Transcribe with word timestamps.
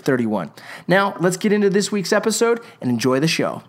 31. 0.00 0.52
Now, 0.86 1.16
let's 1.20 1.36
get 1.36 1.52
into 1.52 1.70
this 1.70 1.92
week's 1.92 2.12
episode 2.12 2.60
and 2.80 2.90
enjoy 2.90 3.20
the 3.20 3.28
show. 3.28 3.62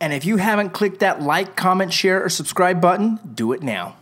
And 0.00 0.12
if 0.12 0.24
you 0.24 0.36
haven't 0.36 0.70
clicked 0.70 1.00
that 1.00 1.22
like, 1.22 1.56
comment, 1.56 1.92
share, 1.92 2.24
or 2.24 2.28
subscribe 2.28 2.80
button, 2.80 3.18
do 3.34 3.52
it 3.52 3.62
now. 3.62 3.96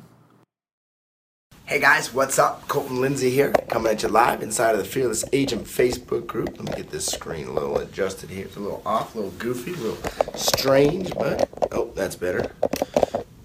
Hey 1.64 1.80
guys, 1.80 2.14
what's 2.14 2.38
up? 2.38 2.69
Colton 2.69 3.00
Lindsay 3.00 3.28
here, 3.30 3.50
coming 3.69 3.91
at 3.91 4.04
you 4.04 4.08
live 4.08 4.41
inside 4.41 4.70
of 4.72 4.78
the 4.78 4.84
Fearless 4.84 5.24
Agent 5.32 5.64
Facebook 5.64 6.28
group. 6.28 6.50
Let 6.50 6.62
me 6.62 6.77
get 6.77 6.91
this 6.91 7.06
screen 7.06 7.48
a 7.48 7.50
little 7.50 7.78
adjusted 7.78 8.30
here. 8.30 8.44
It's 8.44 8.54
a 8.54 8.60
little 8.60 8.82
off, 8.86 9.16
a 9.16 9.19
little 9.19 9.32
goofy, 9.32 9.72
a 9.72 9.77
little 9.77 10.36
strange, 10.36 11.12
but 11.14 11.48
oh, 11.72 11.91
that's 11.97 12.14
better. 12.14 12.52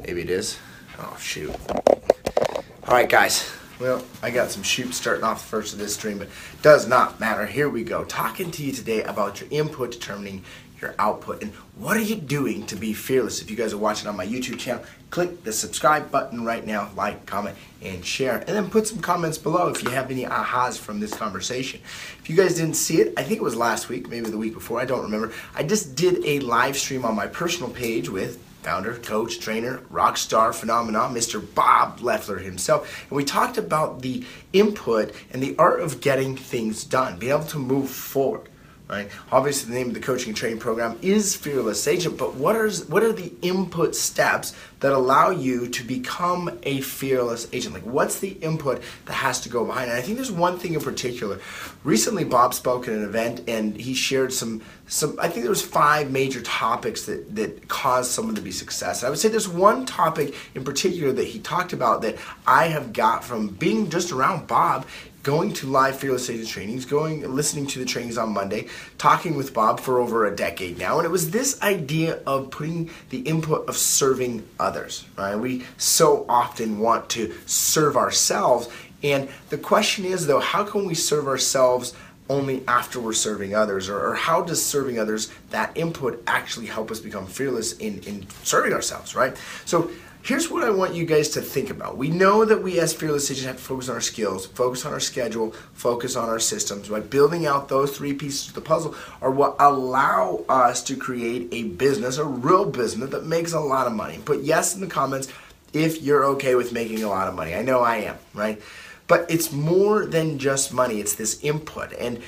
Maybe 0.02 0.22
it 0.22 0.30
is. 0.30 0.60
Oh, 1.00 1.18
shoot. 1.20 1.56
All 1.70 2.94
right, 2.94 3.10
guys. 3.10 3.52
Well, 3.82 4.04
I 4.22 4.30
got 4.30 4.52
some 4.52 4.62
shoots 4.62 4.98
starting 4.98 5.24
off 5.24 5.42
the 5.42 5.48
first 5.48 5.74
of 5.74 5.80
this 5.80 5.96
stream, 5.96 6.20
but 6.20 6.30
does 6.62 6.88
not 6.88 7.20
matter. 7.20 7.48
Here 7.48 7.68
we 7.68 7.84
go. 7.84 8.04
Talking 8.04 8.52
to 8.52 8.64
you 8.64 8.72
today 8.72 9.02
about 9.02 9.42
your 9.42 9.50
input 9.50 9.92
determining 9.92 10.44
your 10.80 10.94
output 11.00 11.42
and 11.42 11.52
what 11.78 11.98
are 11.98 12.02
you 12.02 12.16
doing 12.16 12.68
to 12.68 12.76
be 12.76 12.94
fearless. 12.94 13.42
If 13.42 13.50
you 13.50 13.58
guys 13.58 13.74
are 13.74 13.80
watching 13.80 14.08
on 14.08 14.16
my 14.16 14.26
YouTube 14.26 14.60
channel, 14.60 14.84
click 15.10 15.44
the 15.44 15.52
subscribe 15.52 16.12
button 16.12 16.46
right 16.46 16.64
now, 16.64 16.92
like, 16.96 17.26
comment, 17.26 17.58
and 17.82 18.06
share. 18.06 18.38
And 18.38 18.50
then 18.50 18.70
put 18.70 18.86
some 18.86 19.00
comments 19.00 19.40
below 19.40 19.70
if 19.70 19.82
you 19.82 19.90
have 19.90 20.12
any 20.12 20.26
ahas 20.26 20.78
from 20.78 21.00
this 21.00 21.16
conversation. 21.16 21.82
If 22.20 22.30
you 22.30 22.36
guys 22.36 22.58
didn't 22.58 22.76
see 22.76 23.02
it, 23.02 23.16
I 23.18 23.24
think 23.24 23.40
it 23.40 23.44
was 23.44 23.56
last 23.56 23.90
week, 23.90 24.10
maybe 24.10 24.30
the 24.30 24.38
week 24.38 24.54
before, 24.54 24.80
I 24.80 24.86
don't 24.86 25.02
remember. 25.02 25.34
I 25.56 25.64
just 25.64 25.96
did 25.96 26.24
a 26.24 26.40
live 26.42 26.78
stream 26.78 27.04
on 27.04 27.16
my 27.16 27.26
personal 27.26 27.72
page 27.72 28.10
with 28.10 28.40
founder, 28.62 28.96
coach, 28.96 29.40
trainer, 29.40 29.82
rock 29.90 30.18
star 30.18 30.54
phenomenon, 30.54 31.14
Mr. 31.14 31.44
Bob 31.56 32.00
Leffler 32.02 32.38
himself. 32.38 33.06
And 33.10 33.18
we 33.18 33.24
talked 33.24 33.58
about 33.58 34.02
the 34.02 34.24
input 34.54 35.14
and 35.32 35.42
the 35.42 35.56
art 35.58 35.82
of 35.82 36.02
getting 36.02 36.38
things 36.38 36.84
done, 36.84 37.18
being 37.18 37.34
able 37.34 37.46
to 37.46 37.58
move 37.58 37.90
forward. 37.90 38.51
Right? 38.92 39.10
Obviously, 39.32 39.72
the 39.72 39.80
name 39.80 39.88
of 39.88 39.94
the 39.94 40.02
coaching 40.02 40.32
and 40.32 40.38
training 40.38 40.60
program 40.60 41.00
is 41.02 41.34
Fearless 41.34 41.88
Agent, 41.88 42.18
but 42.18 42.36
what 42.36 42.58
are 42.58 42.70
what 42.90 43.04
are 43.04 43.14
the 43.14 43.32
input 43.42 43.96
steps 43.96 44.54
that 44.82 44.92
allow 44.92 45.30
you 45.30 45.70
to 45.70 45.84
become 45.86 46.60
a 46.64 46.82
fearless 46.82 47.48
agent? 47.54 47.74
Like, 47.74 47.86
what's 47.86 48.20
the 48.20 48.32
input 48.42 48.84
that 49.06 49.14
has 49.14 49.40
to 49.42 49.50
go 49.50 49.64
behind 49.64 49.88
it? 49.88 49.94
And 49.94 49.98
I 49.98 50.02
think 50.02 50.18
there's 50.18 50.32
one 50.32 50.60
thing 50.60 50.74
in 50.74 50.82
particular. 50.82 51.40
Recently, 51.86 52.26
Bob 52.26 52.54
spoke 52.54 52.90
at 52.90 52.94
an 52.94 53.04
event 53.06 53.48
and 53.48 53.78
he 53.80 53.94
shared 53.94 54.34
some 54.34 54.62
some. 54.88 55.18
I 55.22 55.30
think 55.30 55.44
there 55.44 55.50
was 55.50 55.62
five 55.62 56.12
major 56.12 56.42
topics 56.42 57.06
that 57.06 57.34
that 57.34 57.70
caused 57.70 58.12
someone 58.12 58.36
to 58.36 58.42
be 58.42 58.52
successful. 58.52 59.08
I 59.08 59.10
would 59.10 59.20
say 59.20 59.30
there's 59.30 59.48
one 59.48 59.86
topic 59.86 60.36
in 60.54 60.66
particular 60.66 61.14
that 61.14 61.28
he 61.28 61.40
talked 61.40 61.72
about 61.72 62.02
that 62.02 62.18
I 62.46 62.68
have 62.68 62.92
got 62.92 63.24
from 63.24 63.48
being 63.48 63.90
just 63.90 64.12
around 64.12 64.48
Bob 64.48 64.86
going 65.24 65.54
to 65.54 65.68
live 65.68 65.98
fearless 65.98 66.30
agent 66.30 66.48
trainings, 66.48 66.86
going 66.86 67.22
listening 67.34 67.68
to 67.68 67.80
the 67.80 67.86
trainings 67.86 68.18
on 68.18 68.34
Monday, 68.34 68.68
talking 68.98 69.36
with 69.36 69.54
Bob 69.54 69.80
for 69.80 70.00
over 70.00 70.26
a 70.26 70.36
decade 70.36 70.78
now, 70.78 70.98
and 70.98 71.06
it 71.06 71.12
was 71.12 71.32
this 71.32 71.62
idea 71.62 72.20
of 72.26 72.52
putting 72.52 72.90
the 73.10 73.20
input 73.20 73.68
of 73.68 73.78
serving 73.78 74.48
others. 74.60 75.06
Right? 75.18 75.36
We 75.36 75.66
so 75.78 76.26
often 76.28 76.80
want 76.80 77.10
to 77.12 77.34
serve 77.46 77.98
ourselves, 77.98 78.70
and 79.04 79.30
the 79.50 79.58
question 79.58 80.06
is 80.06 80.28
though, 80.28 80.40
how 80.40 80.64
can 80.64 80.86
we 80.86 80.96
serve 80.96 81.28
ourselves? 81.28 81.94
only 82.30 82.64
after 82.66 82.98
we're 82.98 83.12
serving 83.12 83.54
others 83.54 83.90
or, 83.90 84.00
or, 84.08 84.14
how 84.14 84.42
does 84.42 84.64
serving 84.64 84.98
others 84.98 85.30
that 85.50 85.76
input 85.76 86.24
actually 86.28 86.66
help 86.66 86.90
us 86.90 87.02
become 87.02 87.26
fearless 87.26 87.74
in, 87.74 88.00
in 88.04 88.26
serving 88.44 88.72
ourselves 88.72 89.16
right 89.16 89.36
so 89.66 89.92
here's 90.24 90.50
what 90.50 90.64
I 90.64 90.70
want 90.70 90.94
you 90.94 91.06
guys 91.06 91.30
to 91.30 91.42
think 91.42 91.70
about. 91.70 91.98
We 91.98 92.10
know 92.10 92.46
that 92.46 92.62
we 92.62 92.80
as 92.80 92.94
fearless 92.94 93.30
agents 93.32 93.48
have 93.48 93.58
to 93.58 93.62
focus 93.62 93.90
on 93.90 93.96
our 93.96 94.02
skills, 94.02 94.46
focus 94.46 94.86
on 94.86 94.94
our 94.94 95.00
schedule, 95.00 95.52
focus 95.74 96.16
on 96.16 96.30
our 96.30 96.40
systems. 96.40 96.90
By 96.90 97.00
building 97.00 97.46
out 97.46 97.70
those 97.70 97.96
three 97.96 98.14
pieces 98.14 98.50
of 98.50 98.54
the 98.54 98.62
puzzle 98.62 98.96
are 99.22 99.32
what 99.32 99.56
allow 99.60 100.44
us 100.48 100.84
to 100.84 100.96
create 100.96 101.50
a 101.52 101.64
business, 101.64 102.18
a 102.18 102.26
real 102.26 102.66
business 102.66 103.10
that 103.10 103.26
makes 103.26 103.54
a 103.54 103.60
lot 103.60 103.88
of 103.88 103.94
money. 103.94 104.20
Put 104.24 104.42
yes 104.42 104.76
in 104.76 104.82
the 104.82 104.88
comments 104.88 105.28
if 105.74 106.02
you're 106.02 106.26
okay 106.26 106.56
with 106.56 106.74
making 106.74 107.04
a 107.04 107.10
lot 107.10 107.28
of 107.28 107.36
money. 107.36 107.56
I 107.56 107.62
know 107.62 107.80
I 107.82 107.98
am, 107.98 108.18
right? 108.34 108.62
But 109.08 109.30
it's 109.30 109.52
more 109.52 110.06
than 110.06 110.40
just 110.40 110.74
money. 110.74 111.02
It's 111.02 111.16
this 111.16 111.44
input. 111.44 111.92
And 111.94 112.22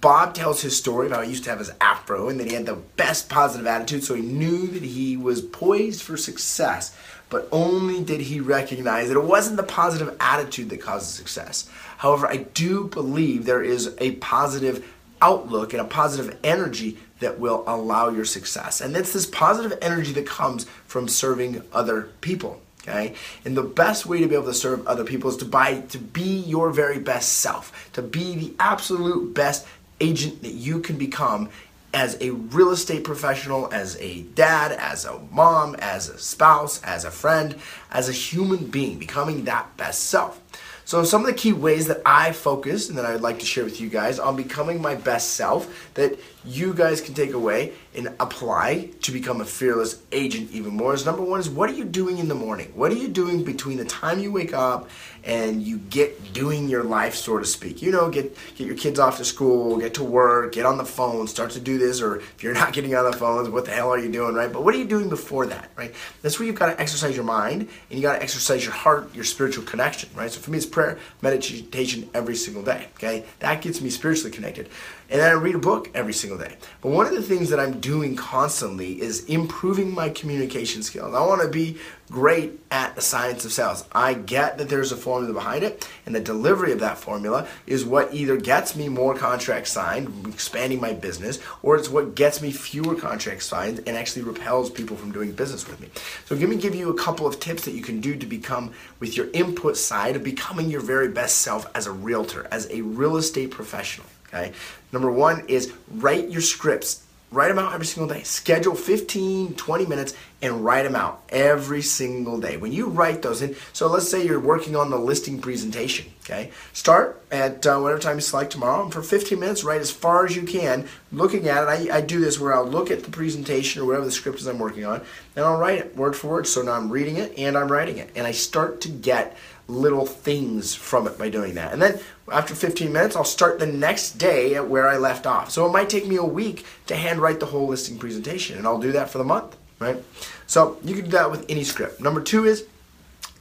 Bob 0.00 0.34
tells 0.34 0.62
his 0.62 0.76
story 0.76 1.06
about 1.06 1.16
how 1.16 1.22
he 1.22 1.30
used 1.30 1.44
to 1.44 1.50
have 1.50 1.58
his 1.58 1.72
afro 1.80 2.28
and 2.28 2.40
that 2.40 2.46
he 2.46 2.54
had 2.54 2.66
the 2.66 2.74
best 2.74 3.28
positive 3.28 3.66
attitude, 3.66 4.02
so 4.02 4.14
he 4.14 4.22
knew 4.22 4.66
that 4.66 4.82
he 4.82 5.16
was 5.16 5.40
poised 5.40 6.02
for 6.02 6.16
success 6.16 6.96
but 7.34 7.48
only 7.50 8.00
did 8.00 8.20
he 8.20 8.38
recognize 8.38 9.08
that 9.08 9.16
it 9.16 9.24
wasn't 9.24 9.56
the 9.56 9.62
positive 9.64 10.16
attitude 10.20 10.70
that 10.70 10.80
causes 10.80 11.08
success. 11.08 11.68
However, 11.96 12.28
I 12.28 12.36
do 12.36 12.84
believe 12.84 13.44
there 13.44 13.60
is 13.60 13.92
a 13.98 14.12
positive 14.12 14.88
outlook 15.20 15.72
and 15.72 15.80
a 15.80 15.84
positive 15.84 16.38
energy 16.44 16.96
that 17.18 17.40
will 17.40 17.64
allow 17.66 18.08
your 18.10 18.24
success. 18.24 18.80
And 18.80 18.96
it's 18.96 19.12
this 19.12 19.26
positive 19.26 19.76
energy 19.82 20.12
that 20.12 20.26
comes 20.26 20.66
from 20.86 21.08
serving 21.08 21.62
other 21.72 22.08
people. 22.20 22.60
Okay? 22.82 23.14
And 23.44 23.56
the 23.56 23.62
best 23.62 24.06
way 24.06 24.20
to 24.20 24.28
be 24.28 24.36
able 24.36 24.46
to 24.46 24.54
serve 24.54 24.86
other 24.86 25.04
people 25.04 25.30
is 25.30 25.38
to 25.38 25.44
buy 25.44 25.80
to 25.80 25.98
be 25.98 26.40
your 26.40 26.70
very 26.70 27.00
best 27.00 27.38
self, 27.38 27.90
to 27.94 28.02
be 28.02 28.36
the 28.36 28.54
absolute 28.60 29.34
best 29.34 29.66
agent 30.00 30.42
that 30.42 30.52
you 30.52 30.80
can 30.80 30.96
become 30.96 31.48
as 31.94 32.16
a 32.20 32.30
real 32.30 32.70
estate 32.70 33.04
professional, 33.04 33.72
as 33.72 33.96
a 34.00 34.22
dad, 34.34 34.72
as 34.72 35.04
a 35.04 35.18
mom, 35.30 35.76
as 35.76 36.08
a 36.08 36.18
spouse, 36.18 36.82
as 36.82 37.04
a 37.04 37.10
friend, 37.10 37.54
as 37.92 38.08
a 38.08 38.12
human 38.12 38.66
being, 38.66 38.98
becoming 38.98 39.44
that 39.44 39.76
best 39.76 40.04
self. 40.04 40.40
So, 40.86 41.02
some 41.04 41.22
of 41.22 41.26
the 41.26 41.34
key 41.34 41.52
ways 41.52 41.86
that 41.86 42.02
I 42.04 42.32
focus 42.32 42.88
and 42.90 42.98
that 42.98 43.06
I'd 43.06 43.22
like 43.22 43.38
to 43.38 43.46
share 43.46 43.64
with 43.64 43.80
you 43.80 43.88
guys 43.88 44.18
on 44.18 44.36
becoming 44.36 44.82
my 44.82 44.96
best 44.96 45.30
self 45.30 45.92
that 45.94 46.18
you 46.44 46.74
guys 46.74 47.00
can 47.00 47.14
take 47.14 47.32
away 47.32 47.72
and 47.94 48.08
apply 48.18 48.90
to 49.02 49.12
become 49.12 49.40
a 49.40 49.44
fearless 49.44 50.02
agent 50.12 50.50
even 50.50 50.72
more 50.72 50.94
is 50.94 51.06
number 51.06 51.22
one 51.22 51.40
is 51.40 51.48
what 51.48 51.70
are 51.70 51.74
you 51.74 51.84
doing 51.84 52.18
in 52.18 52.28
the 52.28 52.34
morning? 52.34 52.72
What 52.74 52.90
are 52.90 52.96
you 52.96 53.08
doing 53.08 53.44
between 53.44 53.78
the 53.78 53.84
time 53.84 54.18
you 54.18 54.32
wake 54.32 54.52
up 54.52 54.88
and 55.22 55.62
you 55.62 55.78
get 55.78 56.32
doing 56.32 56.68
your 56.68 56.82
life, 56.82 57.14
so 57.14 57.38
to 57.38 57.44
speak? 57.44 57.82
You 57.82 57.92
know, 57.92 58.08
get 58.10 58.36
get 58.56 58.66
your 58.66 58.76
kids 58.76 58.98
off 58.98 59.18
to 59.18 59.24
school, 59.24 59.78
get 59.78 59.94
to 59.94 60.04
work, 60.04 60.52
get 60.52 60.66
on 60.66 60.76
the 60.76 60.84
phone, 60.84 61.26
start 61.28 61.50
to 61.52 61.60
do 61.60 61.78
this, 61.78 62.00
or 62.00 62.16
if 62.16 62.42
you're 62.42 62.54
not 62.54 62.72
getting 62.74 62.94
on 62.94 63.10
the 63.10 63.16
phones, 63.16 63.48
what 63.48 63.64
the 63.64 63.70
hell 63.70 63.90
are 63.90 63.98
you 63.98 64.10
doing, 64.10 64.34
right? 64.34 64.52
But 64.52 64.64
what 64.64 64.74
are 64.74 64.78
you 64.78 64.86
doing 64.86 65.08
before 65.08 65.46
that, 65.46 65.70
right? 65.76 65.94
That's 66.22 66.38
where 66.38 66.46
you've 66.46 66.58
got 66.58 66.66
to 66.66 66.80
exercise 66.80 67.14
your 67.14 67.24
mind 67.24 67.68
and 67.90 67.98
you 67.98 68.02
got 68.02 68.16
to 68.16 68.22
exercise 68.22 68.64
your 68.64 68.74
heart, 68.74 69.14
your 69.14 69.24
spiritual 69.24 69.64
connection, 69.64 70.10
right? 70.14 70.30
So 70.30 70.40
for 70.40 70.50
me, 70.50 70.58
it's 70.58 70.66
prayer, 70.66 70.98
meditation 71.22 72.10
every 72.14 72.36
single 72.36 72.62
day. 72.62 72.88
Okay, 72.96 73.24
that 73.38 73.62
gets 73.62 73.80
me 73.80 73.90
spiritually 73.90 74.30
connected 74.30 74.68
and 75.10 75.20
then 75.20 75.30
I 75.30 75.34
read 75.34 75.54
a 75.54 75.58
book 75.58 75.90
every 75.94 76.12
single 76.12 76.38
day. 76.38 76.56
But 76.80 76.90
one 76.90 77.06
of 77.06 77.12
the 77.12 77.22
things 77.22 77.50
that 77.50 77.60
I'm 77.60 77.80
doing 77.84 78.16
constantly 78.16 78.98
is 78.98 79.26
improving 79.26 79.92
my 79.92 80.08
communication 80.08 80.82
skills. 80.82 81.14
I 81.14 81.20
want 81.20 81.42
to 81.42 81.48
be 81.48 81.76
great 82.10 82.58
at 82.70 82.94
the 82.96 83.02
science 83.02 83.44
of 83.44 83.52
sales. 83.52 83.84
I 83.92 84.14
get 84.14 84.56
that 84.56 84.70
there's 84.70 84.90
a 84.90 84.96
formula 84.96 85.34
behind 85.34 85.64
it, 85.64 85.86
and 86.06 86.14
the 86.14 86.20
delivery 86.20 86.72
of 86.72 86.80
that 86.80 86.96
formula 86.96 87.46
is 87.66 87.84
what 87.84 88.14
either 88.14 88.38
gets 88.38 88.74
me 88.74 88.88
more 88.88 89.14
contracts 89.14 89.70
signed, 89.70 90.26
expanding 90.26 90.80
my 90.80 90.94
business, 90.94 91.40
or 91.60 91.76
it's 91.76 91.90
what 91.90 92.14
gets 92.14 92.40
me 92.40 92.52
fewer 92.52 92.94
contracts 92.94 93.44
signed 93.44 93.80
and 93.86 93.98
actually 93.98 94.22
repels 94.22 94.70
people 94.70 94.96
from 94.96 95.12
doing 95.12 95.32
business 95.32 95.68
with 95.68 95.78
me. 95.78 95.90
So, 96.24 96.34
let 96.36 96.48
me 96.48 96.56
give 96.56 96.74
you 96.74 96.88
a 96.88 96.96
couple 96.96 97.26
of 97.26 97.38
tips 97.38 97.66
that 97.66 97.72
you 97.72 97.82
can 97.82 98.00
do 98.00 98.16
to 98.16 98.24
become, 98.24 98.72
with 98.98 99.14
your 99.14 99.28
input 99.34 99.76
side, 99.76 100.16
of 100.16 100.24
becoming 100.24 100.70
your 100.70 100.80
very 100.80 101.08
best 101.08 101.42
self 101.42 101.70
as 101.76 101.86
a 101.86 101.92
realtor, 101.92 102.48
as 102.50 102.66
a 102.70 102.80
real 102.80 103.18
estate 103.18 103.50
professional. 103.50 104.06
Okay. 104.28 104.52
Number 104.90 105.12
one 105.12 105.44
is 105.48 105.72
write 105.88 106.28
your 106.28 106.40
scripts 106.40 107.03
Write 107.34 107.48
them 107.48 107.58
out 107.58 107.74
every 107.74 107.86
single 107.86 108.14
day. 108.14 108.22
Schedule 108.22 108.76
15, 108.76 109.54
20 109.56 109.86
minutes 109.86 110.14
and 110.40 110.64
write 110.64 110.82
them 110.84 110.94
out 110.94 111.22
every 111.30 111.82
single 111.82 112.38
day. 112.38 112.56
When 112.56 112.70
you 112.70 112.86
write 112.86 113.22
those 113.22 113.42
in, 113.42 113.56
so 113.72 113.88
let's 113.88 114.08
say 114.08 114.24
you're 114.24 114.38
working 114.38 114.76
on 114.76 114.90
the 114.90 114.98
listing 114.98 115.40
presentation, 115.40 116.12
okay? 116.22 116.52
Start 116.72 117.24
at 117.32 117.66
uh, 117.66 117.78
whatever 117.80 118.00
time 118.00 118.16
you 118.16 118.20
select 118.20 118.52
tomorrow 118.52 118.84
and 118.84 118.92
for 118.92 119.02
15 119.02 119.40
minutes, 119.40 119.64
write 119.64 119.80
as 119.80 119.90
far 119.90 120.26
as 120.26 120.36
you 120.36 120.42
can, 120.42 120.86
looking 121.10 121.48
at 121.48 121.64
it. 121.64 121.90
I, 121.90 121.96
I 121.96 122.00
do 122.02 122.20
this 122.20 122.38
where 122.38 122.54
I'll 122.54 122.68
look 122.68 122.90
at 122.90 123.02
the 123.02 123.10
presentation 123.10 123.82
or 123.82 123.86
whatever 123.86 124.04
the 124.04 124.12
script 124.12 124.38
is 124.38 124.46
I'm 124.46 124.58
working 124.58 124.84
on, 124.84 125.00
and 125.34 125.44
I'll 125.44 125.58
write 125.58 125.78
it 125.78 125.96
word 125.96 126.14
for 126.14 126.28
word. 126.28 126.46
So 126.46 126.62
now 126.62 126.72
I'm 126.72 126.90
reading 126.90 127.16
it 127.16 127.36
and 127.36 127.56
I'm 127.56 127.72
writing 127.72 127.98
it. 127.98 128.10
And 128.14 128.26
I 128.26 128.32
start 128.32 128.80
to 128.82 128.88
get 128.88 129.36
little 129.66 130.06
things 130.06 130.74
from 130.74 131.06
it 131.06 131.18
by 131.18 131.28
doing 131.28 131.54
that. 131.54 131.72
And 131.72 131.80
then 131.80 132.00
after 132.30 132.54
15 132.54 132.92
minutes, 132.92 133.16
I'll 133.16 133.24
start 133.24 133.58
the 133.58 133.66
next 133.66 134.12
day 134.12 134.54
at 134.54 134.68
where 134.68 134.88
I 134.88 134.96
left 134.96 135.26
off. 135.26 135.50
So 135.50 135.66
it 135.66 135.72
might 135.72 135.88
take 135.88 136.06
me 136.06 136.16
a 136.16 136.24
week 136.24 136.66
to 136.86 136.96
handwrite 136.96 137.40
the 137.40 137.46
whole 137.46 137.68
listing 137.68 137.98
presentation, 137.98 138.58
and 138.58 138.66
I'll 138.66 138.80
do 138.80 138.92
that 138.92 139.10
for 139.10 139.18
the 139.18 139.24
month, 139.24 139.56
right? 139.78 140.02
So 140.46 140.78
you 140.84 140.94
can 140.94 141.06
do 141.06 141.12
that 141.12 141.30
with 141.30 141.46
any 141.48 141.64
script. 141.64 142.00
Number 142.00 142.20
two 142.20 142.44
is 142.44 142.66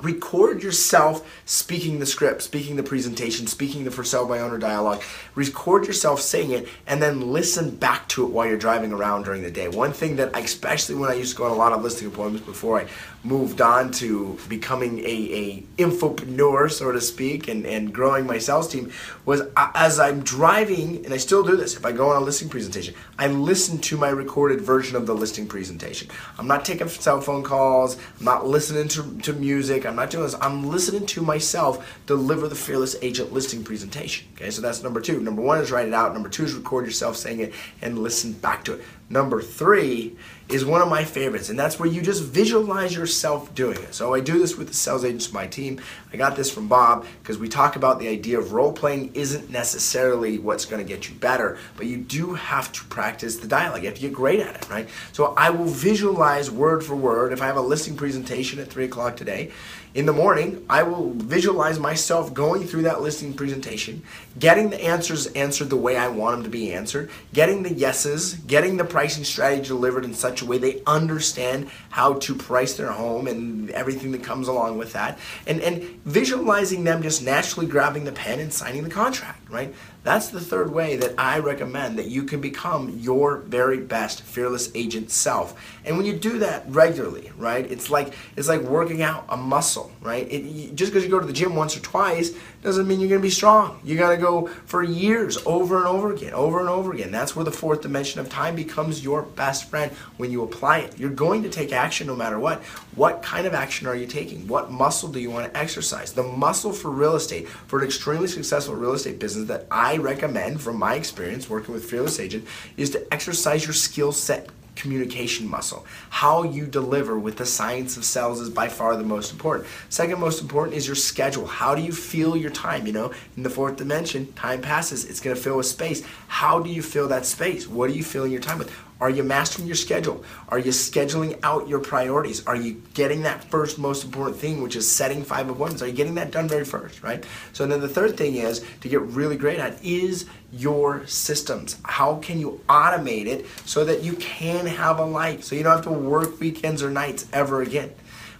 record 0.01 0.63
yourself 0.63 1.42
speaking 1.45 2.00
the 2.00 2.06
script, 2.06 2.42
speaking 2.42 2.75
the 2.75 2.84
presentation, 2.84 3.48
speaking 3.48 3.84
the 3.84 3.92
for 3.92 4.04
sale 4.04 4.28
by 4.28 4.40
owner 4.40 4.57
dialogue. 4.57 5.01
Record 5.36 5.86
yourself 5.88 6.19
saying 6.19 6.51
it 6.51 6.68
and 6.88 7.01
then 7.01 7.31
listen 7.31 7.75
back 7.75 8.07
to 8.10 8.25
it 8.25 8.31
while 8.31 8.48
you're 8.48 8.57
driving 8.57 8.92
around 8.92 9.24
during 9.24 9.44
the 9.44 9.51
day. 9.51 9.68
One 9.68 9.94
thing 9.94 10.18
that, 10.18 10.36
I, 10.36 10.40
especially 10.40 10.95
when 10.95 11.10
I 11.10 11.13
used 11.13 11.31
to 11.34 11.38
go 11.38 11.45
on 11.45 11.51
a 11.51 11.56
lot 11.56 11.72
of 11.72 11.84
listing 11.84 12.07
appointments 12.07 12.45
before 12.45 12.81
I 12.81 12.88
moved 13.24 13.62
on 13.62 13.90
to 13.90 14.38
becoming 14.50 15.00
a, 15.00 15.04
a 15.04 15.63
infopreneur, 15.78 16.69
so 16.69 16.92
to 16.92 17.00
speak, 17.00 17.48
and, 17.48 17.66
and 17.66 17.94
growing 17.94 18.28
my 18.28 18.38
sales 18.38 18.68
team, 18.68 18.92
was 19.25 19.42
as 19.56 20.00
I'm 20.00 20.24
driving, 20.24 21.06
and 21.06 21.13
I 21.13 21.18
still 21.18 21.44
do 21.44 21.56
this, 21.56 21.78
if 21.78 21.86
I 21.86 21.94
go 21.94 22.10
on 22.10 22.22
a 22.22 22.25
listing 22.25 22.50
presentation, 22.50 22.94
I 23.18 23.28
listen 23.28 23.78
to 23.80 23.98
my 23.98 24.10
recorded 24.10 24.60
version 24.60 24.98
of 24.98 25.07
the 25.07 25.16
listing 25.16 25.48
presentation. 25.48 26.10
I'm 26.38 26.48
not 26.48 26.66
taking 26.66 26.89
cell 26.89 27.22
phone 27.22 27.44
calls, 27.44 27.98
I'm 28.19 28.25
not 28.25 28.46
listening 28.46 28.89
to, 28.89 29.18
to 29.19 29.34
music, 29.34 29.82
I'm 29.85 29.95
not 29.95 30.09
doing 30.09 30.24
this. 30.24 30.35
I'm 30.41 30.69
listening 30.69 31.06
to 31.07 31.21
myself 31.21 32.00
deliver 32.06 32.47
the 32.47 32.56
Fearless 32.56 32.95
Agent 33.01 33.33
listing 33.33 33.63
presentation. 33.63 34.27
Okay, 34.35 34.50
so 34.51 34.62
that's 34.62 34.83
number 34.83 35.01
two. 35.01 35.19
Number 35.19 35.41
one 35.41 35.59
is 35.59 35.71
write 35.71 35.88
it 35.88 35.94
out. 35.94 36.13
Number 36.13 36.30
two 36.30 36.45
is 36.45 36.53
record 36.53 36.85
yourself 36.85 37.15
saying 37.15 37.39
it 37.39 37.53
and 37.81 38.00
listen 38.00 38.33
back 38.33 38.63
to 38.65 38.74
it. 38.74 38.81
Number 39.09 39.41
three 39.41 40.15
is 40.50 40.65
one 40.65 40.81
of 40.81 40.88
my 40.88 41.03
favorites, 41.03 41.50
and 41.50 41.57
that's 41.57 41.79
where 41.79 41.89
you 41.89 42.01
just 42.01 42.23
visualize 42.23 42.95
yourself 42.95 43.53
doing 43.55 43.77
it. 43.77 43.94
So 43.94 44.13
I 44.13 44.19
do 44.19 44.39
this 44.39 44.57
with 44.57 44.67
the 44.67 44.73
sales 44.73 45.05
agents 45.05 45.27
of 45.27 45.33
my 45.33 45.47
team. 45.47 45.79
I 46.11 46.17
got 46.17 46.35
this 46.35 46.51
from 46.51 46.67
Bob 46.67 47.05
because 47.21 47.38
we 47.38 47.47
talk 47.47 47.75
about 47.75 48.00
the 48.00 48.07
idea 48.07 48.39
of 48.39 48.53
role 48.53 48.73
playing 48.73 49.11
isn't 49.13 49.50
necessarily 49.50 50.38
what's 50.39 50.65
going 50.65 50.85
to 50.85 50.88
get 50.88 51.09
you 51.09 51.15
better, 51.15 51.57
but 51.75 51.85
you 51.85 51.97
do 51.97 52.33
have 52.33 52.71
to 52.73 52.83
practice 52.85 53.38
the 53.38 53.47
dialogue. 53.47 53.81
You 53.81 53.88
have 53.88 53.95
to 53.95 54.01
get 54.01 54.13
great 54.13 54.39
at 54.39 54.55
it, 54.55 54.69
right? 54.69 54.89
So 55.11 55.33
I 55.38 55.50
will 55.50 55.65
visualize 55.65 56.50
word 56.50 56.83
for 56.83 56.95
word. 56.95 57.33
If 57.33 57.41
I 57.41 57.45
have 57.45 57.57
a 57.57 57.61
listing 57.61 57.95
presentation 57.95 58.59
at 58.59 58.69
three 58.69 58.85
o'clock 58.85 59.15
today, 59.15 59.51
in 59.95 60.07
the 60.07 60.13
morning, 60.13 60.66
I 60.69 60.81
will 60.81 61.12
visualize 61.12 61.78
myself 61.78 62.34
going 62.34 62.66
through 62.66 62.84
that 62.84 63.04
listing 63.04 63.34
presentation, 63.34 64.01
getting 64.40 64.72
the 64.72 64.84
answers 64.84 65.28
answered 65.28 65.69
the 65.69 65.78
way 65.78 65.98
I 65.98 66.07
want 66.07 66.38
them 66.38 66.44
to 66.45 66.50
be 66.50 66.74
answered, 66.74 67.12
getting 67.31 67.62
the 67.62 67.72
yeses, 67.72 68.34
getting 68.34 68.78
the 68.78 68.86
pricing 68.86 69.24
strategy 69.24 69.68
delivered 69.68 70.04
in 70.04 70.16
such 70.16 70.42
a 70.42 70.45
way 70.45 70.57
they 70.57 70.81
understand 70.88 71.69
how 71.92 72.13
to 72.13 72.34
price 72.34 72.74
their 72.74 72.92
home 72.92 73.28
and 73.28 73.69
everything 73.69 74.12
that 74.13 74.24
comes 74.24 74.48
along 74.48 74.80
with 74.80 74.94
that, 74.94 75.19
and, 75.45 75.62
and 75.62 75.84
visualizing 76.06 76.84
them 76.84 77.04
just 77.04 77.24
naturally 77.24 77.68
grabbing 77.68 78.04
the 78.04 78.12
pen 78.12 78.39
and 78.39 78.51
signing 78.51 78.84
the 78.84 78.89
contract, 78.89 79.43
right? 79.53 79.73
That's 80.03 80.29
the 80.29 80.41
third 80.41 80.73
way 80.73 80.97
that 80.97 81.13
I 81.17 81.39
recommend 81.39 81.97
that 81.97 82.07
you 82.07 82.23
can 82.23 82.41
become 82.41 82.97
your 83.00 83.38
very 83.38 83.77
best 83.77 84.23
fearless 84.23 84.69
agent 84.75 85.11
self. 85.11 85.55
And 85.85 85.95
when 85.95 86.05
you 86.05 86.13
do 86.13 86.39
that 86.39 86.65
regularly, 86.67 87.31
right, 87.38 87.69
it's 87.71 87.89
like 87.89 88.13
it's 88.35 88.50
like 88.50 88.61
working 88.61 89.01
out 89.01 89.25
a 89.29 89.38
muscle, 89.38 89.91
right? 90.01 90.27
It, 90.29 90.75
just 90.75 90.91
because 90.91 91.05
you 91.05 91.09
go 91.09 91.19
to 91.19 91.25
the 91.25 91.31
gym 91.31 91.55
once 91.55 91.77
or 91.77 91.79
twice 91.79 92.31
doesn't 92.63 92.88
mean 92.88 93.00
you're 93.00 93.09
going 93.09 93.21
to 93.21 93.25
be 93.25 93.29
strong. 93.29 93.79
You 93.83 93.97
got 93.97 94.11
to 94.11 94.17
go 94.17 94.47
for 94.65 94.83
years, 94.83 95.38
over 95.45 95.77
and 95.77 95.85
over 95.85 96.13
again, 96.13 96.33
over 96.33 96.59
and 96.59 96.69
over 96.69 96.94
again. 96.94 97.11
That's 97.11 97.35
where 97.35 97.45
the 97.45 97.51
fourth 97.51 97.81
dimension 97.81 98.19
of 98.19 98.29
time 98.29 98.55
becomes 98.55 99.03
your 99.03 99.21
best 99.21 99.69
friend 99.69 99.91
when 100.17 100.31
you 100.31 100.44
apply 100.44 100.79
it. 100.79 100.97
You're 100.97 101.09
going 101.09 101.44
to 101.44 101.50
take 101.50 101.73
action 101.73 102.07
no 102.07 102.15
matter 102.15 102.39
what. 102.39 102.61
What 102.95 103.21
kind 103.21 103.45
of 103.45 103.53
action 103.53 103.85
are 103.88 103.95
you 103.95 104.07
taking? 104.07 104.47
What 104.47 104.71
muscle 104.71 105.09
do 105.09 105.19
you 105.19 105.29
want 105.29 105.51
to 105.51 105.59
exercise? 105.59 106.13
The 106.13 106.23
muscle 106.23 106.71
for 106.71 106.89
real 106.89 107.15
estate, 107.15 107.50
for 107.50 107.79
an 107.79 107.85
extremely 107.85 108.27
successful 108.27 108.75
real 108.75 108.94
estate 108.94 109.19
business 109.19 109.43
that 109.45 109.68
I 109.69 109.98
recommend 109.98 110.62
from 110.62 110.78
my 110.78 110.95
experience 110.95 111.50
working 111.50 111.74
with 111.74 111.86
Fearless 111.86 112.19
Agent, 112.19 112.48
is 112.78 112.90
to 112.92 113.13
exercise 113.13 113.66
your 113.66 113.74
skill 113.74 114.12
set 114.12 114.50
communication 114.75 115.48
muscle. 115.48 115.86
How 116.10 116.44
you 116.44 116.66
deliver 116.66 117.18
with 117.18 117.38
the 117.38 117.45
science 117.45 117.98
of 117.98 118.06
sales 118.06 118.40
is 118.40 118.50
by 118.50 118.68
far 118.68 118.95
the 118.95 119.04
most 119.04 119.31
important. 119.31 119.68
Second 119.90 120.19
most 120.19 120.42
important 120.42 120.75
is 120.75 120.88
your 120.88 120.95
schedule. 120.95 121.45
How 121.45 121.75
do 121.75 121.81
you 121.81 121.92
feel 121.92 122.36
your 122.36 122.50
time? 122.50 122.88
You 122.88 122.94
know, 122.94 123.12
in 123.38 123.44
the 123.44 123.50
fourth 123.50 123.78
dimension, 123.78 124.34
time 124.34 124.62
passes. 124.62 125.06
It's 125.06 125.19
going 125.19 125.36
to 125.36 125.42
fill 125.42 125.57
with 125.57 125.68
space. 125.68 126.04
How 126.28 126.60
do 126.60 126.69
you 126.69 126.81
fill 126.81 127.07
that 127.10 127.25
space? 127.25 127.68
What 127.68 127.89
are 127.89 127.94
you 127.94 128.04
filling 128.04 128.31
your 128.31 128.42
time 128.42 128.57
with? 128.57 128.72
Are 129.03 129.09
you 129.09 129.21
mastering 129.21 129.67
your 129.67 129.75
schedule? 129.75 130.23
Are 130.47 130.57
you 130.57 130.71
scheduling 130.71 131.38
out 131.44 131.67
your 131.67 131.81
priorities? 131.81 132.47
Are 132.47 132.55
you 132.55 132.81
getting 132.94 133.23
that 133.23 133.44
first 133.44 133.77
most 133.77 134.05
important 134.05 134.38
thing, 134.38 134.61
which 134.61 134.77
is 134.77 134.89
setting 134.89 135.25
five 135.25 135.50
appointments? 135.50 135.81
Are 135.81 135.88
you 135.88 135.94
getting 135.94 136.15
that 136.15 136.31
done 136.31 136.47
very 136.47 136.63
first, 136.63 137.03
right? 137.03 137.21
So 137.51 137.67
then 137.67 137.81
the 137.81 137.89
third 137.89 138.15
thing 138.15 138.35
is 138.35 138.63
to 138.79 138.88
get 138.88 139.01
really 139.01 139.35
great 139.35 139.59
at 139.59 139.83
is 139.83 140.25
your 140.53 141.05
systems. 141.05 141.75
How 141.83 142.15
can 142.19 142.39
you 142.39 142.61
automate 142.69 143.25
it 143.25 143.45
so 143.65 143.83
that 143.83 144.03
you 144.03 144.13
can 144.13 144.67
have 144.67 145.00
a 145.00 145.05
life? 145.05 145.44
So 145.44 145.57
you 145.57 145.63
don't 145.63 145.75
have 145.75 145.83
to 145.83 145.91
work 145.91 146.39
weekends 146.39 146.81
or 146.81 146.89
nights 146.89 147.27
ever 147.33 147.61
again. 147.61 147.91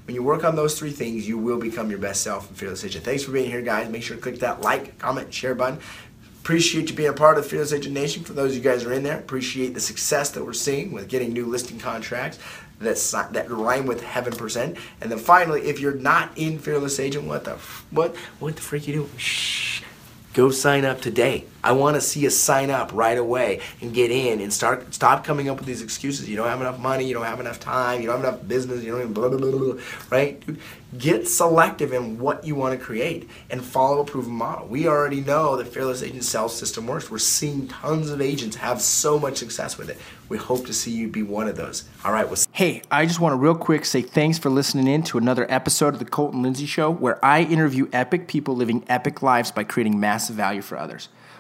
When 0.06 0.16
you 0.16 0.24
work 0.24 0.46
on 0.46 0.56
those 0.56 0.80
three 0.80 0.92
things, 0.92 1.28
you 1.28 1.38
will 1.38 1.60
become 1.60 1.90
your 1.90 2.00
best 2.00 2.24
self 2.24 2.48
and 2.48 2.58
fearless 2.58 2.86
agent. 2.86 3.04
Thanks 3.04 3.24
for 3.24 3.34
being 3.34 3.50
here, 3.50 3.62
guys. 3.62 3.90
Make 3.90 4.04
sure 4.04 4.16
to 4.16 4.22
click 4.22 4.40
that 4.40 4.62
like, 4.62 4.98
comment, 4.98 5.34
share 5.34 5.56
button. 5.56 5.80
Appreciate 6.44 6.90
you 6.90 6.96
being 6.98 7.08
a 7.08 7.14
part 7.14 7.38
of 7.38 7.46
the 7.46 7.50
Fearless 7.50 7.72
Agent 7.72 7.94
Nation. 7.94 8.22
For 8.26 8.34
those 8.34 8.52
of 8.52 8.58
you 8.58 8.62
guys 8.62 8.84
are 8.84 8.92
in 8.92 9.04
there, 9.04 9.18
appreciate 9.18 9.74
the 9.74 9.80
success 9.80 10.30
that 10.32 10.44
we're 10.44 10.52
seeing 10.52 10.92
with 10.92 11.08
getting 11.08 11.32
new 11.32 11.46
listing 11.46 11.80
contracts 11.80 12.38
that 12.82 12.98
that 13.32 13.50
rhyme 13.50 13.86
with 13.86 14.04
heaven 14.04 14.34
percent. 14.34 14.78
And 15.00 15.10
then 15.10 15.20
finally, 15.20 15.62
if 15.62 15.80
you're 15.80 15.94
not 15.94 16.38
in 16.38 16.60
Fearless 16.60 17.00
Agent, 17.00 17.24
what 17.24 17.46
the 17.46 17.56
what 17.92 18.18
what 18.42 18.58
the 18.58 18.62
freak 18.62 18.90
you 18.90 18.94
doing? 18.94 19.10
Shh, 19.16 19.84
go 20.34 20.52
sign 20.52 20.84
up 20.84 21.00
today. 21.00 21.46
I 21.64 21.72
want 21.72 21.96
to 21.96 22.02
see 22.02 22.20
you 22.20 22.30
sign 22.30 22.70
up 22.70 22.92
right 22.94 23.18
away 23.18 23.62
and 23.82 23.94
get 23.94 24.12
in 24.12 24.42
and 24.42 24.52
start 24.52 24.94
stop 24.94 25.24
coming 25.24 25.50
up 25.50 25.58
with 25.58 25.66
these 25.66 25.82
excuses. 25.82 26.28
You 26.28 26.36
don't 26.36 26.48
have 26.48 26.62
enough 26.62 26.80
money, 26.80 27.06
you 27.06 27.14
don't 27.14 27.26
have 27.26 27.40
enough 27.40 27.60
time, 27.60 28.02
you 28.02 28.08
don't 28.08 28.22
have 28.22 28.34
enough 28.34 28.48
business, 28.48 28.84
you 28.84 28.92
don't 28.92 29.02
even 29.02 29.14
blah 29.14 29.30
blah 29.30 29.38
blah, 29.38 29.52
blah 29.52 29.82
right? 30.10 30.44
Get 30.98 31.28
selective 31.28 31.92
in 31.92 32.20
what 32.20 32.46
you 32.46 32.54
want 32.54 32.78
to 32.78 32.86
create 32.86 33.30
and 33.50 33.64
follow 33.64 34.02
a 34.02 34.06
proven 34.06 34.34
model. 34.34 34.68
We 34.68 34.88
already 34.88 35.22
know 35.22 35.58
that 35.58 35.68
Fearless 35.68 36.04
Agent 36.04 36.24
sales 36.24 36.56
system 36.56 36.86
works. 36.86 37.10
We're 37.10 37.18
seeing 37.18 37.68
tons 37.68 38.12
of 38.12 38.22
agents 38.22 38.58
have 38.58 38.80
so 38.82 39.18
much 39.18 39.38
success 39.38 39.78
with 39.78 39.90
it. 39.90 39.98
We 40.30 40.38
hope 40.38 40.66
to 40.68 40.74
see 40.74 40.92
you 40.92 41.08
be 41.08 41.24
one 41.24 41.48
of 41.48 41.56
those. 41.56 41.86
All 42.06 42.12
right, 42.12 42.28
we'll 42.28 42.38
Hey, 42.52 42.82
I 42.92 43.06
just 43.06 43.20
want 43.20 43.34
to 43.34 43.38
real 43.38 43.56
quick 43.56 43.86
say 43.86 44.02
thanks 44.02 44.38
for 44.38 44.50
listening 44.50 44.88
in 44.88 45.04
to 45.04 45.18
another 45.18 45.48
episode 45.50 45.94
of 45.94 46.00
the 46.00 46.06
Colton 46.06 46.44
Lindsay 46.44 46.66
Show 46.66 46.92
where 46.92 47.24
I 47.26 47.42
interview 47.42 47.88
epic 47.92 48.28
people 48.28 48.56
living 48.56 48.84
epic 48.88 49.22
lives 49.22 49.52
by 49.52 49.64
creating 49.64 50.00
massive 50.00 50.36
value 50.36 50.62
for 50.62 50.78
others. 50.78 51.10